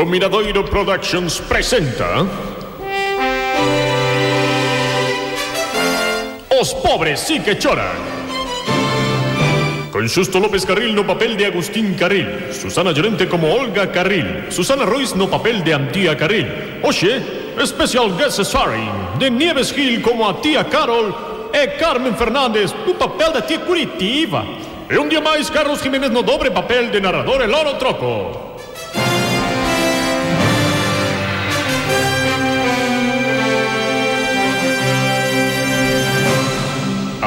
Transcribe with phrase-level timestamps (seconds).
[0.00, 2.24] O Miradoiro Productions presenta
[6.54, 7.98] Os pobres sí que choran.
[9.90, 14.86] Con Xusto López Carril no papel de Agustín Carril Susana Llorente como Olga Carril Susana
[14.86, 16.78] Ruiz no papel de Antía Carril.
[16.84, 17.18] Oxe,
[17.58, 21.10] especial guest starring De Nieves Gil como a tía Carol
[21.50, 24.46] E Carmen Fernández no papel da tía Curitiba.
[24.86, 28.47] E un día máis Carlos Jiménez no dobre papel de narrador El Oro Troco.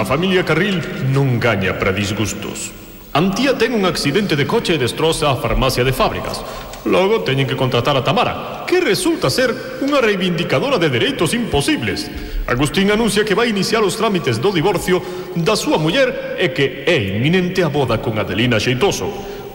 [0.02, 0.82] A familia Carril
[1.14, 2.74] non gaña para disgustos.
[3.14, 6.42] Antía ten un accidente de coche e destroza a farmacia de fábricas.
[6.90, 9.54] Logo teñen que contratar a Tamara, que resulta ser
[9.86, 12.10] unha reivindicadora de dereitos imposibles.
[12.50, 15.06] Agustín anuncia que vai iniciar os trámites do divorcio
[15.38, 19.06] da súa muller e que é inminente a boda con Adelina Xeitoso.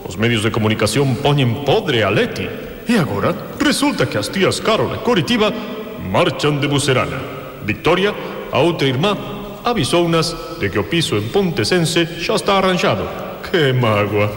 [0.07, 2.47] Os medios de comunicación poñen podre a Leti.
[2.87, 5.51] E agora resulta que as tías Carol e Coritiba
[6.07, 7.19] marchan de Bucerana.
[7.67, 8.15] Victoria,
[8.47, 9.36] a outra irmá,
[9.67, 13.03] avisounas de que o piso en Pontesense xa está arranxado.
[13.43, 14.31] Que mágoa.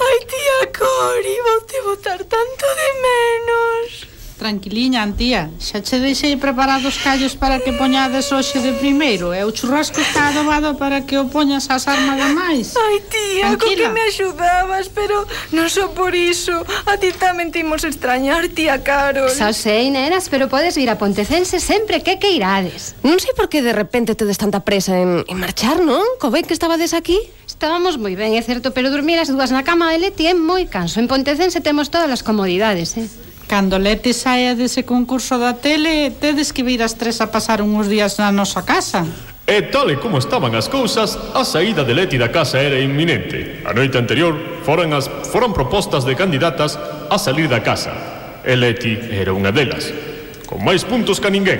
[0.00, 4.09] Ai, tía Cori, vou te botar tanto de menos.
[4.40, 5.52] Tranquiliña, antía.
[5.60, 10.32] Xa che deixei preparados callos para que poñades hoxe de primeiro e o churrasco está
[10.32, 12.72] adobado para que o poñas ás armas máis.
[12.72, 13.60] Ai, tía, Tranquila.
[13.60, 16.56] co que me axudabas, pero non só por iso.
[16.88, 19.28] A ti tamén te imos extrañar, tía Carol.
[19.28, 22.96] Xa sei, nenas, pero podes vir a Pontecense sempre que queirades.
[23.04, 26.00] Non sei por que de repente tedes tanta presa en, en marchar, non?
[26.16, 27.20] Co ben que estabades aquí.
[27.44, 30.64] Estábamos moi ben, é certo, pero dormir as dúas na cama de Leti é moi
[30.64, 30.96] canso.
[30.96, 33.04] En Pontecense temos todas as comodidades, eh?
[33.50, 37.90] Cando Leti saia dese concurso da tele, tedes que vir as tres a pasar uns
[37.90, 39.02] días na nosa casa.
[39.42, 43.66] E tal e como estaban as cousas, a saída de Leti da casa era inminente.
[43.66, 46.78] A noite anterior foran, as, foran propostas de candidatas
[47.10, 47.90] a salir da casa.
[48.46, 49.90] E Leti era unha delas,
[50.46, 51.58] con máis puntos que ninguén.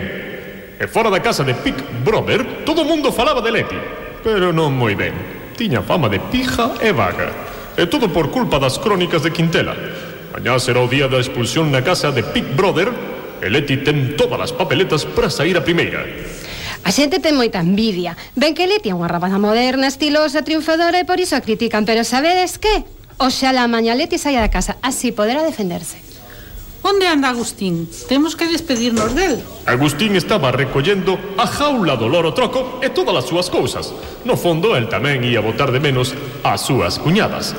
[0.78, 1.74] E fora da casa de Pic
[2.06, 3.80] Brother, todo o mundo falaba de Leti,
[4.22, 5.18] pero non moi ben.
[5.58, 7.34] Tiña fama de pija e vaga.
[7.74, 9.74] E todo por culpa das crónicas de Quintela
[10.40, 12.88] Mañá será o día da expulsión na casa de Big Brother
[13.44, 16.00] e Leti ten todas as papeletas para sair a primeira.
[16.80, 18.16] A xente ten moita envidia.
[18.40, 21.84] Ben que Leti é unha rapaza moderna, estilosa, triunfadora e por iso a critican.
[21.84, 22.88] Pero sabedes que?
[23.20, 26.00] Oxalá maña Leti saia da casa, así poderá defenderse.
[26.80, 27.84] Onde anda Agustín?
[28.08, 29.44] Temos que despedirnos del.
[29.68, 33.92] Agustín estaba recollendo a jaula do loro troco e todas as súas cousas.
[34.24, 37.52] No fondo, el tamén ia botar de menos as súas cuñadas.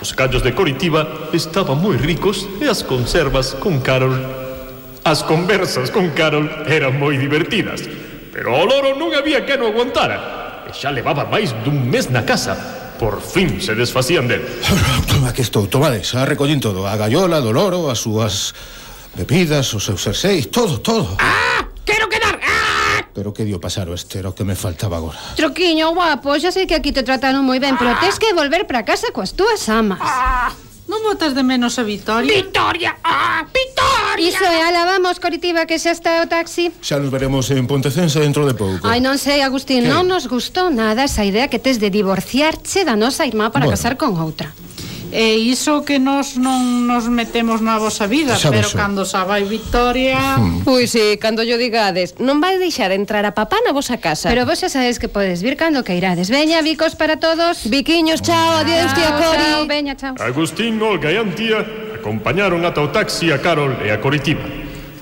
[0.00, 4.14] Os callos de Coritiba estaban moi ricos e as conservas con Carol.
[5.02, 7.82] As conversas con Carol eran moi divertidas,
[8.30, 10.62] pero o loro non había que non aguantara.
[10.68, 12.54] E xa levaba máis dun mes na casa.
[12.98, 14.46] Por fin se desfacían del.
[15.10, 16.86] Toma que estou, tomades, a ah, recollín todo.
[16.86, 18.54] A gallola do loro, as súas
[19.18, 21.18] bebidas, os seus serseis, todo, todo.
[21.18, 21.57] ¡Ah!
[23.18, 25.18] Pero que dio pasar o este era o que me faltaba agora.
[25.34, 28.86] Troquiño, guapo, xa sei que aquí te trataron moi ben, pero tens que volver para
[28.86, 29.98] casa coas túas amas.
[29.98, 30.54] Ah,
[30.86, 32.30] non botas de menos a Vitoria?
[32.30, 32.94] Vitoria!
[33.02, 34.22] Ah, Vitoria!
[34.22, 36.70] Iso é, ala, vamos, Coritiba, que xa está o taxi.
[36.78, 38.86] Xa nos veremos en Pontecense dentro de pouco.
[38.86, 39.90] Ai, non sei, Agustín, que?
[39.90, 43.74] non nos gustou nada esa idea que tes de divorciarche da nosa irmá para bueno.
[43.74, 44.54] casar con outra.
[45.10, 48.76] E iso que nós non nos metemos na vosa vida, xa pero so.
[48.76, 50.18] cando xa vai Victoria...
[50.38, 50.62] Hmm.
[50.62, 54.30] Pois sí, cando yo digades, non vai deixar entrar a papá na vosa casa.
[54.30, 56.30] Pero vos xa sabedes que podes vir cando que irades.
[56.30, 57.66] Veña, bicos para todos.
[57.66, 59.48] Biquiños, chao, adiós, tía Cori.
[59.50, 60.14] Chao, veña, chao.
[60.20, 61.64] Agustín, Olga e Antía
[61.98, 64.44] acompañaron ata o taxi a Carol e a Coritiba.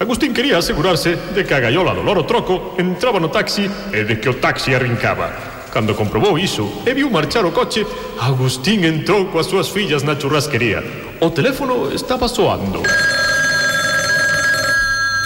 [0.00, 4.20] Agustín quería asegurarse de que a gaiola do loro troco entraba no taxi e de
[4.20, 5.55] que o taxi arrincaba.
[5.76, 7.84] Cando comprobou iso e viu marchar o coche,
[8.18, 10.80] Agustín entrou coas súas fillas na churrasquería.
[11.20, 12.80] O teléfono estaba soando.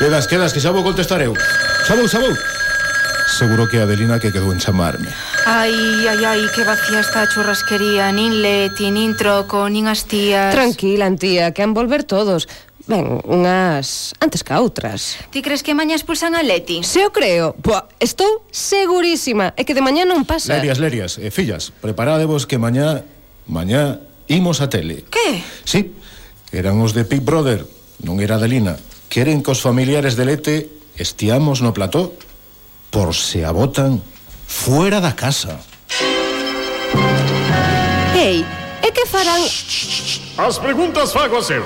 [0.03, 1.39] Quedas, quedas, que xa vou contestar eu.
[1.87, 2.35] Xa vou, xa vou.
[3.31, 5.07] Seguro que a Adelina que quedou en chamarme.
[5.47, 5.71] Ai,
[6.11, 11.07] ai, ai, que vacía está a churrasquería Nin leti, nin troco, nin as tías Tranquila,
[11.15, 12.51] tía, que han volver todos
[12.91, 15.15] Ben, unhas antes que outras.
[15.31, 16.83] Ti crees que mañá expulsan a Leti?
[16.83, 19.55] Se o creo, Pua, estou segurísima.
[19.55, 20.59] É que de mañá non pasa.
[20.59, 23.07] Lerias, Lerias, e fillas, preparadevos que mañá,
[23.47, 25.07] mañá imos a tele.
[25.07, 25.39] Que?
[25.63, 25.95] Sí,
[26.51, 27.63] eran os de Big Brother,
[28.03, 28.75] non era de Lina.
[29.07, 30.57] Queren que os familiares de Lete
[30.99, 32.11] estiamos no plató
[32.91, 34.03] por se a botan
[34.51, 35.63] fuera da casa.
[38.19, 38.43] Ei,
[38.83, 39.47] e que farán...
[40.43, 41.63] As preguntas fago a seu.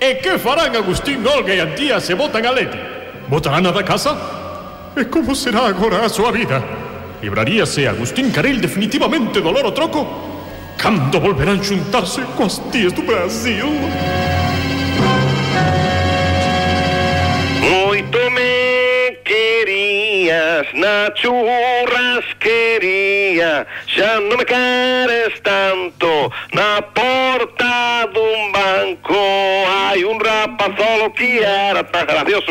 [0.00, 2.80] E que farán Agustín Olga e Antía se votan a Leti?
[3.28, 4.16] Votarán a da casa?
[4.96, 6.64] E como será agora a súa vida?
[7.20, 10.08] Libraríase Agustín Carel definitivamente do loro troco?
[10.80, 13.68] Cando volverán xuntarse coas tías do Brasil?
[17.60, 27.59] Moito me querías na churrasquería Xa non me queres tanto na porta
[28.00, 29.14] lado un banco.
[29.14, 32.46] Hay un rapaz solo que era tan gracioso.